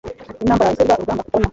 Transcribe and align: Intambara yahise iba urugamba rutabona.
Intambara 0.41 0.67
yahise 0.69 0.83
iba 0.83 0.97
urugamba 0.99 1.23
rutabona. 1.23 1.47